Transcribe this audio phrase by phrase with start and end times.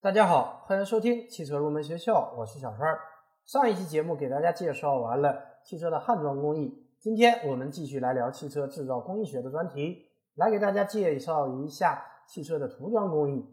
[0.00, 2.96] 大家好，欢迎收听汽车入门学校，我是小川。
[3.44, 10.06] 上一期节目给大家介绍完了汽车的焊装工艺，今天我们继续来聊汽车制造工艺学的专题，
[10.36, 13.44] 来给大家介绍一下汽车的涂装工艺。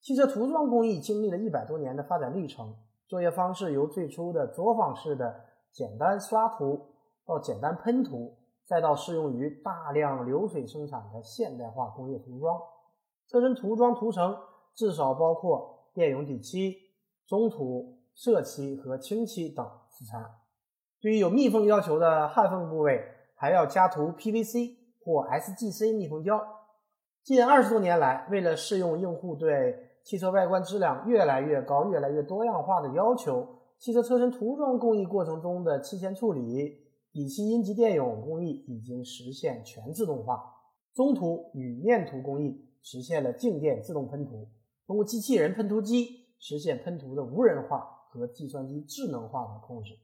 [0.00, 2.74] 汽车涂装工艺经历了一百多年的发展历程，
[3.06, 6.86] 作业方式由最初的作坊式的简单刷涂，
[7.26, 8.34] 到简单喷涂，
[8.64, 12.58] 再到适用于大量流水生产的现代化工业涂装。
[13.28, 14.34] 车身涂装涂层
[14.74, 16.76] 至少包括电泳底漆、
[17.26, 20.20] 中涂、色漆和清漆等四层。
[21.00, 23.02] 对于有密封要求的焊缝部位，
[23.34, 26.40] 还要加涂 PVC 或 SGC 密封胶。
[27.24, 33.46] 近二十多年来，为了适用用户对汽车外观质量越来越高、越来越多样化的要求，
[33.78, 36.78] 汽车车身涂装工艺过程中的漆前处理、
[37.12, 40.42] 底漆阴极电泳工艺已经实现全自动化，
[40.94, 44.48] 中涂与面涂工艺实现了静电自动喷涂。
[44.86, 49.98] 通过机器人喷涂机实现喷涂的无人化和计算机智能化的控制，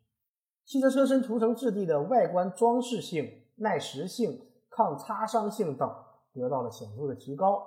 [0.65, 5.91] 汽车车身涂层质地的外观装饰性、耐蚀性、抗擦伤性等
[6.33, 7.67] 得到了显著的提高，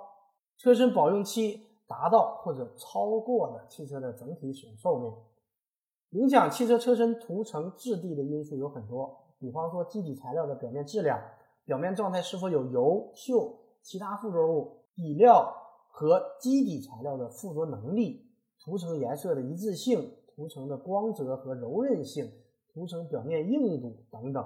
[0.56, 6.22] 车身保用期达到或者超过了汽车的整体使用寿命。
[6.22, 11.20] 影响汽车车身涂层质地的因素有很多，比方说基底材料的表面质量、
[11.64, 15.54] 表面状态是否有油、锈、其他附着物、底料。
[15.94, 18.26] 和基底材料的附着能力、
[18.58, 22.32] 涂层颜色的一致性、涂层的光泽和柔韧性、
[22.72, 24.44] 涂层表面硬度等等。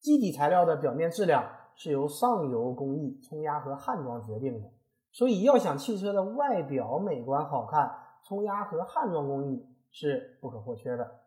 [0.00, 4.68] 基底材料的表面质量是由上游工艺冲压和焊装决定的，
[5.12, 7.88] 所以要想汽车的外表美观好看，
[8.24, 11.20] 冲压和焊装工艺是不可或缺的。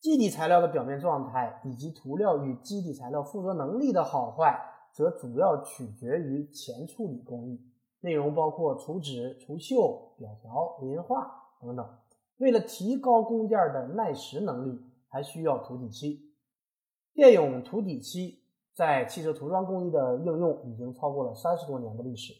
[0.00, 4.58] 基底材料的表面状态以及涂料与基底材料附着能力的好坏，
[4.92, 7.60] 则主要取决于前处理工艺。
[8.02, 11.88] 内容包括除脂、除锈、表条、磷化等等。
[12.38, 16.32] 为了提高工件的耐蚀能力，还需要涂底漆。
[17.14, 18.40] 电泳涂底漆
[18.74, 22.32] 在汽车涂装工艺的应用已经超过了三十多年的历史，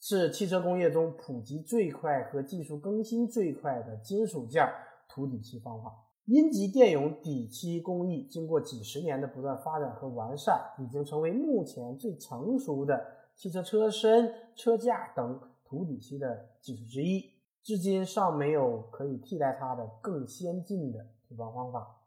[0.00, 4.64] 是汽车工业中普及最快和技术更新最快的金属件
[5.08, 5.92] 涂底漆方法。
[6.26, 13.04] 阴极电泳底漆工艺经过几十年的不断发展和完善，已经成为目前最成熟的。
[13.34, 22.00] 汽车车身、车架等涂底漆的技术之一，至今尚没有可以替代它的更先进的涂装方法。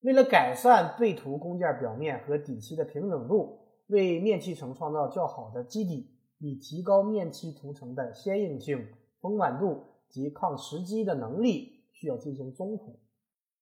[0.00, 8.86] 为了改善被涂工件表面和底漆的平整度，为面漆层创造较好的基底，以提高面漆涂层的坚硬性、
[9.20, 12.98] 丰满度及抗蚀击的能力，需要进行中涂。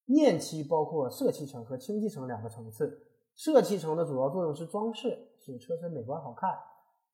[0.06, 3.06] 面漆包括色漆层和清漆层两个层次。
[3.36, 6.50] 色漆层的主要作用是装饰，使车身美观好看。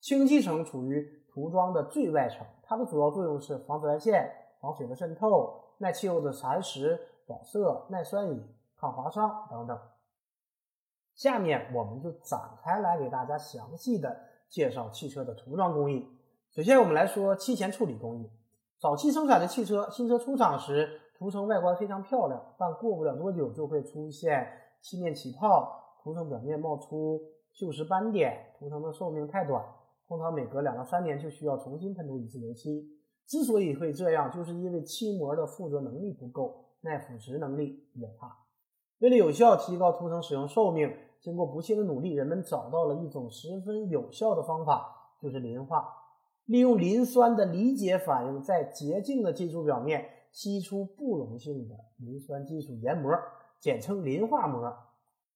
[0.01, 4.31] 清漆层处于涂装的最外层，它的主要作用是防紫外线、
[4.61, 8.43] 防水的渗透、耐气候的蚕食、保色、耐酸雨、
[8.77, 9.79] 抗划伤等等。
[11.15, 14.19] 下面我们就展开来给大家详细的
[14.49, 16.09] 介绍汽车的涂装工艺。
[16.51, 18.31] 首先，我们来说漆前处理工艺。
[18.79, 24.51] 早期生产的汽车，新车出厂时涂层外观非常漂亮，但过不了多久就会出现
[24.81, 27.21] 漆面起泡、涂层表面冒出
[27.55, 29.63] 锈蚀斑点，涂层的寿命太短。
[30.11, 32.85] 通常每隔两到三年就需要重新喷涂一次油漆。
[33.29, 38.37] 之所以会这样，就是因为漆膜的附着能力不够，耐腐蚀能力比较差。
[38.99, 45.87] 为了有效提高涂层使用寿命，经过不懈的努力，人们找到了一种十分有效的方法，就是磷化。
[46.47, 53.13] 利用磷酸的离解反应，在洁净的金属表面析出不溶性的磷酸金属研膜，
[53.61, 54.77] 简称磷化膜。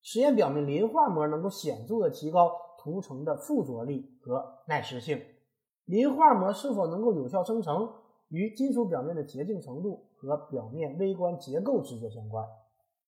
[0.02, 2.50] 实验表明，磷化膜能够显著的提高。
[2.84, 5.18] 涂层的附着力和耐蚀性，
[5.86, 7.90] 磷化膜是否能够有效生成，
[8.28, 12.46] 与金属表面的洁净程度和表面微观结构直接相关。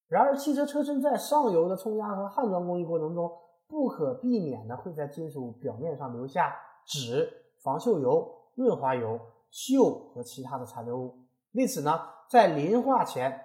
[0.07, 3.31] 然而，汽车车身在上游的冲压和焊装工艺过程中，
[3.67, 6.55] 不可避免的会在金属表面上留下
[6.87, 7.29] 脂、
[7.63, 9.19] 防锈油、润滑油、
[9.51, 11.13] 锈和其他的残留物。
[11.51, 11.99] 为此呢，
[12.31, 13.39] 在磷化前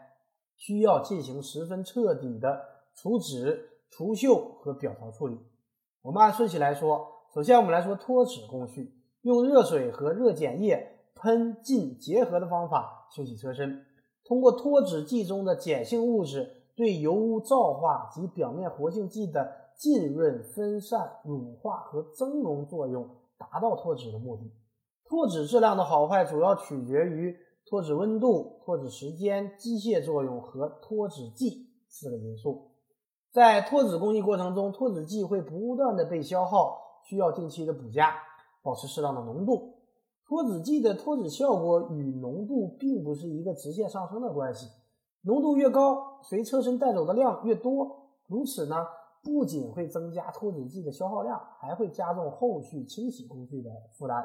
[0.56, 2.58] 需要进行十分彻底的
[2.94, 5.38] 除脂、除锈和表层处理。
[6.02, 13.86] 我们按顺序来说，首先我们来说脱脂工序，用热水和热碱液喷浸结合的方法清洗车身。
[14.24, 23.08] 通过脱脂剂中的碱性物质对油污皂化及表面活性剂的浸润、分散、乳化和增溶作用，
[23.38, 24.50] 达到脱脂的目的。
[25.04, 32.71] 脱脂质量的好坏主要取决于脱脂温度、脱脂时间、机械作用和脱脂剂四个因素。
[33.32, 38.12] 在脱脂工艺过程中，脱脂剂会不断的被消耗，需要定期的补加，
[38.62, 39.78] 保持适当的浓度。
[40.26, 44.66] 脱脂剂的脱脂效果与浓度并不是一个直线上升的关系，
[45.22, 48.10] 浓度越高，随车身带走的量越多。
[48.28, 48.76] 如此呢，
[49.22, 54.22] 不仅会增加脱脂剂的消耗量，还会加重后续清洗工序的负担。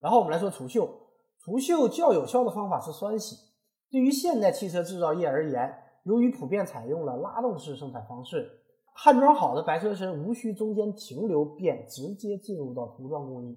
[0.00, 0.88] 然后我们来说除锈，
[1.38, 3.36] 除锈较有效的方法是酸洗。
[3.88, 5.72] 对于现代汽车制造业而言，
[6.10, 8.50] 由于普遍采用了拉动式生产方式，
[8.92, 13.56] 焊装好的白车身无需中间停留，便直接进入到涂装工艺。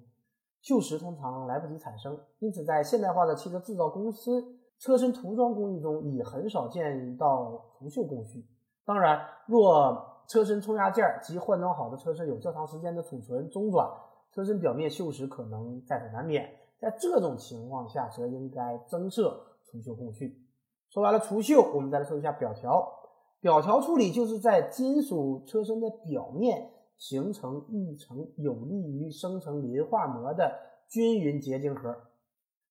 [0.62, 8.46] 锈蚀通常来不及产生，因此在现代化的汽车制造公司，车身涂装工艺中已很少见到除锈工序。
[8.86, 13.90] 当然，若车身冲压件及换装好的车身有较长时间的储存中转，
[14.32, 16.48] 车身表面锈蚀可能在所难免。
[16.78, 20.43] 在这种情况下，则应该增设除锈工序。
[20.94, 22.88] 说完了除锈，我们再来说一下表条。
[23.40, 26.70] 表条处理就是在金属车身的表面。
[26.96, 30.54] 形成一层有利于生成磷化膜的
[30.88, 31.92] 均匀结晶核。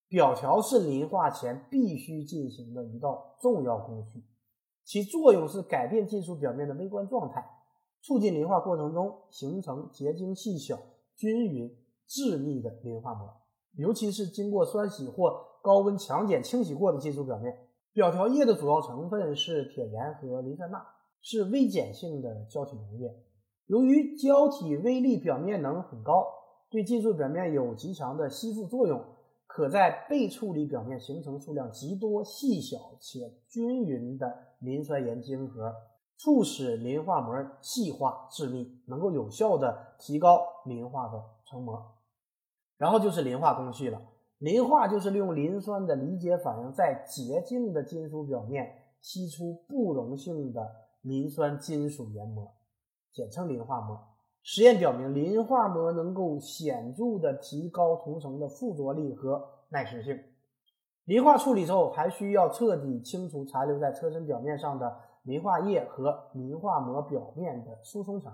[0.08, 4.24] 表条是磷化前必须进行的一道重要工序，
[4.82, 7.44] 其作用是改变金属表面的微观状态，
[8.00, 10.78] 促进磷化过程中形成结晶细小、
[11.14, 11.70] 均匀、
[12.06, 13.28] 致密的磷化膜。
[13.76, 17.54] 尤其是经过酸洗或高温强碱清洗过的金属表面。
[17.94, 20.84] 表条液的主要成分是铁盐和磷酸钠，
[21.22, 23.08] 是微碱性的胶体溶液。
[23.66, 26.26] 由于胶体微粒表面能很高，
[26.68, 29.00] 对金属表面有极强的吸附作用，
[29.46, 35.72] 可在被处理表面形成数量极多、细小且均匀的磷酸盐晶核，
[36.16, 41.80] 促使磷化膜细化致密，能够有效的提高磷化的成膜。
[42.76, 44.02] 然后就是磷化工序了，
[44.44, 50.70] 磷化就是利用磷酸的离解反应，在洁净的金属表面析出不溶性的
[51.00, 52.52] 磷酸金属研磨。
[53.10, 53.98] 简称磷化膜。
[54.42, 60.20] 实验表明，磷化膜能够显著的提高涂层的附着力和耐蚀性。
[61.06, 68.30] 磷化处理之后，还需要彻底清除残留在车身表面上的磷化液和磷化膜表面的疏松层，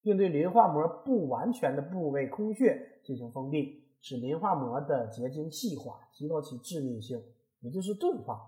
[0.00, 7.22] 并对磷化膜不完全的部位空穴进行封闭，使磷化膜的结晶细化，提高其致密性，
[7.60, 8.40] 也就是钝化。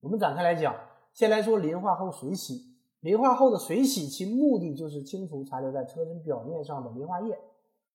[0.00, 0.74] 我们展开来讲，
[1.12, 2.72] 先来说磷化后水洗。
[3.00, 7.36] 磷化后的水洗，其目的就是清除残留在车身表面上的磷化液。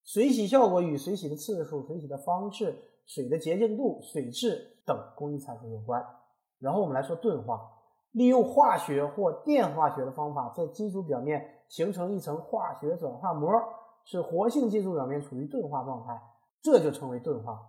[0.03, 6.05] 水洗效果与水洗的次数、水洗的方式、水的洁净度、水质等工艺参数有关。
[6.59, 7.71] 然后我们来说钝化，
[8.11, 13.49] 利用化学或电化学的方法，在金属表面形成一层化学转化膜，
[14.03, 16.21] 使活性金属表面处于钝化状态，
[16.61, 17.59] 这就称为钝化。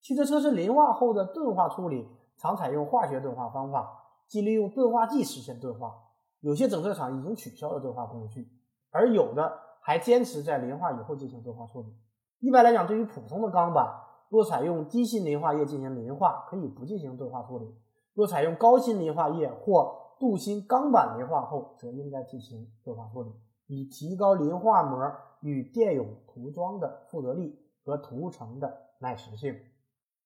[0.00, 5.94] 汽车车身磷化后的钝化处理，常采用化学钝化方法，即利用钝化剂实现钝化。
[6.40, 8.48] 有些整车厂已经取消了钝化工序，
[8.90, 11.88] 而有的还坚持在磷化以后进行钝化处理。
[12.38, 13.84] 一般来讲，对于普通的钢板，
[14.28, 17.66] 若采用低芯磷化液进行磷化，可以不进行钝化处理；
[18.14, 23.32] 若采用高锌磷化液或镀锌钢板磷化后，则应该进行钝化处理，
[23.66, 25.10] 以提高磷化膜
[25.40, 29.56] 与电泳涂装的附着力和涂层的耐蚀性。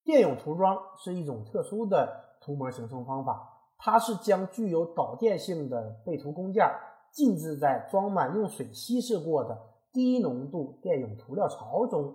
[0.03, 3.59] 电泳涂装是一种特殊的涂膜形成方法。
[3.83, 6.67] 它是将具有导电性的被涂工件
[7.13, 9.59] 浸渍在装满用水稀释过的
[9.93, 12.15] 低浓度电泳涂料槽中，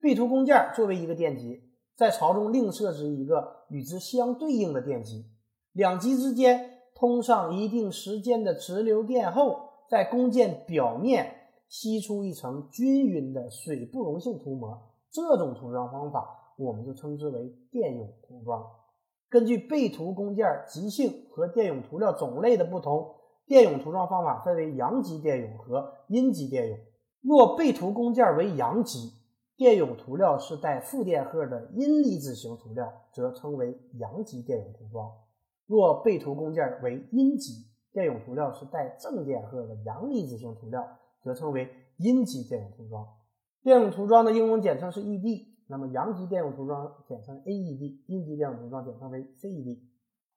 [0.00, 1.60] 被涂工件作为一个电极，
[1.96, 5.26] 在槽中另设置一个与之相对应的电极，
[5.72, 11.41] 两极之间通上一定时间的直流电后，在工件表面
[11.72, 14.78] 吸出一层均匀的水不溶性涂膜。
[15.10, 18.62] 这种涂装方法，我们就称之为电泳涂装。
[19.30, 23.14] 根据被涂工件极性和电泳涂料种类的不同，
[23.46, 26.78] 电泳涂装方法分为阳极电泳和阴极电泳。
[27.22, 29.10] 若被涂工件为阳极，
[29.56, 35.10] 电泳涂料是带负电荷的阴离子型涂料，则称为阳极电泳涂装；
[35.66, 37.64] 若被涂工件为阴极，
[37.94, 40.86] 电泳涂料是带正电荷的阳离子型涂料，
[41.22, 43.06] 则称为阴极电泳涂装。
[43.62, 45.52] 电泳涂装的英文简称是 ED。
[45.68, 49.80] 那么阳极电泳涂装简称 AED，阴极电泳涂装简称为 CED。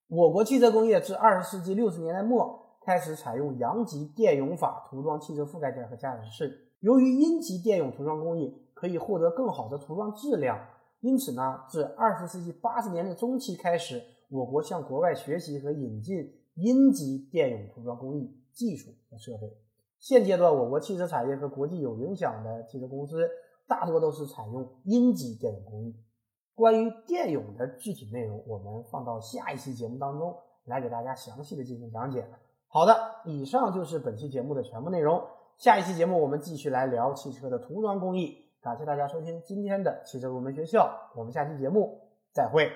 [0.08, 6.70] 我国汽车工业自二十世纪六十年代末开始采用阳极电泳法涂装汽车覆盖件和驾驶室。
[6.80, 10.58] 由于阴极电泳涂装工艺可以获得更好的涂装质量，
[11.02, 16.16] 因此呢，自二十世纪八十年代中期开始，我国向国外学习和引进
[16.54, 19.65] 阴极电泳涂装工艺技术和设备。
[20.06, 23.28] 现阶段，我国汽车产业和国际有影响的汽车公司。
[23.68, 25.96] 大多都是采用阴极电泳工艺。
[26.54, 32.24] 关于电泳的具体内容，我们放到下一期节目当中来给大家详细的进行讲解。
[32.68, 32.96] 好的，
[33.26, 35.20] 以上就是本期节目的全部内容。
[35.58, 38.46] 下一期节目我们继续来聊汽车的涂装工艺。
[38.62, 42.00] 感谢大家收听今天的汽车入门学校，我们下期节目
[42.32, 42.70] 再会。